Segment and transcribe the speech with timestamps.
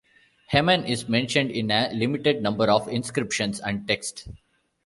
[0.47, 4.27] Hemen is mentioned in a limited number of inscriptions and texts.